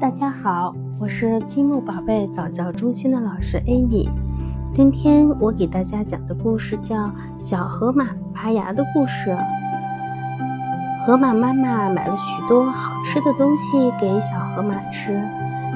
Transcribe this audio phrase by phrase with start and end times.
[0.00, 4.08] 大家好，我是积木宝贝早教中心的老师 Amy。
[4.72, 6.96] 今天我给大家讲的故事叫
[7.36, 9.30] 《小河马拔牙的故事》。
[11.04, 15.22] 河马妈妈买了许多好吃的东西给小河马吃，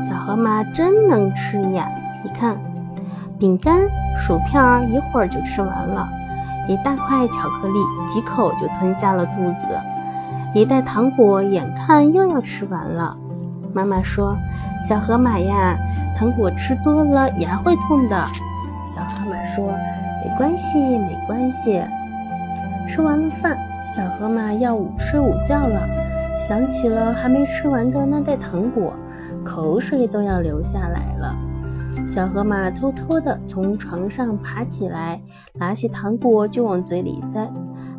[0.02, 1.86] 小河马真能吃呀！
[2.24, 2.56] 你看，
[3.38, 3.82] 饼干、
[4.16, 6.08] 薯片一会儿就吃完了，
[6.66, 7.74] 一大块巧克力
[8.08, 9.78] 几口就吞下了肚子，
[10.54, 13.18] 一袋糖果眼看又要吃完了。
[13.74, 14.38] 妈妈说
[14.86, 15.76] ：“小河马呀，
[16.16, 18.16] 糖果吃多了牙会痛的。”
[18.86, 19.66] 小河马说
[20.22, 21.82] ：“没关系，没关系。”
[22.86, 23.58] 吃完了饭，
[23.94, 25.88] 小河马要午睡午觉了，
[26.40, 28.92] 想起了还没吃完的那袋糖果，
[29.44, 31.34] 口水都要流下来了。
[32.06, 35.20] 小河马偷偷地从床上爬起来，
[35.54, 37.40] 拿起糖果就往嘴里塞。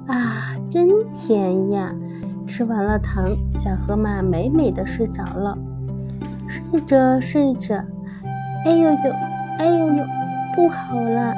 [0.08, 1.92] 啊，真甜呀！
[2.46, 3.26] 吃完了糖，
[3.58, 5.58] 小河马美美的睡着了。
[6.48, 7.76] 睡着睡着，
[8.66, 8.98] 哎呦呦，
[9.60, 10.06] 哎呦呦，
[10.56, 11.34] 不好了！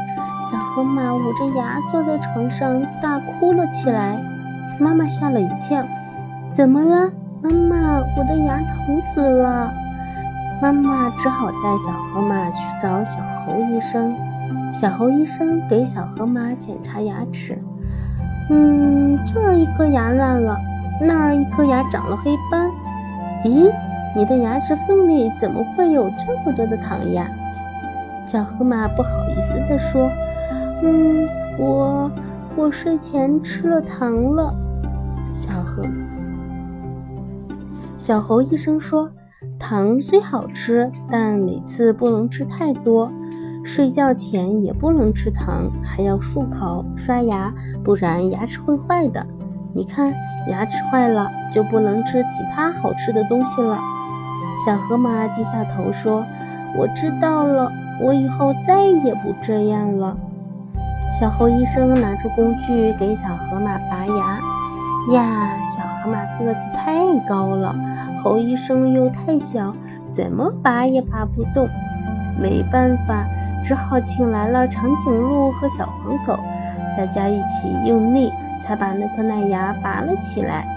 [0.49, 4.17] 小河马捂着牙坐在床上大哭了起来。
[4.79, 5.83] 妈妈吓了一跳，
[6.53, 7.11] 怎么了？
[7.41, 9.71] 妈妈，我的牙疼死了！
[10.61, 14.15] 妈妈只好带小河马去找小猴医生。
[14.73, 17.57] 小猴医生给小河马检查牙齿，
[18.49, 20.57] 嗯，这儿一颗牙烂了。
[21.01, 22.69] 那儿一颗牙长了黑斑，
[23.43, 23.71] 咦，
[24.17, 27.29] 你的牙齿缝里怎么会有这么多的糖呀？
[28.25, 30.09] 小河马不好意思地说
[30.81, 31.29] ：“嗯，
[31.59, 32.09] 我
[32.55, 34.51] 我睡前吃了糖了。”
[35.37, 35.83] 小河
[37.99, 39.07] 小猴医生说
[39.59, 43.11] ：“糖虽好吃，但每次不能吃太多，
[43.63, 49.23] 睡觉前也不能吃糖，还要漱口、刷牙，不然牙齿会坏的。
[49.75, 50.11] 你看。”
[50.49, 53.77] 牙齿坏了就不能吃其他好吃的东西了。
[54.67, 56.25] 小河马低下头说
[56.75, 60.17] ：“我知道了，我以后再也不这样了。”
[61.17, 64.41] 小猴医生拿出工具给小河马拔牙。
[65.13, 67.73] 呀，小河马个子太高了，
[68.21, 69.73] 猴医生又太小，
[70.11, 71.69] 怎么拔也拔不动。
[72.37, 73.25] 没办法，
[73.63, 76.37] 只好请来了长颈鹿和小黄狗，
[76.97, 78.33] 大家一起用力。
[78.59, 80.67] 才把那颗奶牙拔了起来。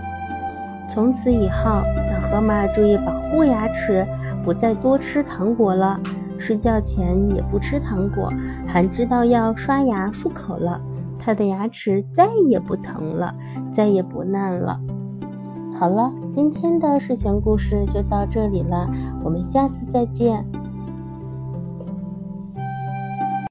[0.90, 4.04] 从此以后，小河马注意保护牙齿，
[4.42, 6.00] 不再多吃糖果了，
[6.36, 8.28] 睡觉前也不吃糖果，
[8.66, 10.80] 还知道要刷牙漱口了。
[11.16, 13.32] 它的牙齿再也不疼了，
[13.72, 14.80] 再也不烂了。
[15.78, 18.90] 好了，今天的睡前故事就到这里了，
[19.22, 20.44] 我们下次再见。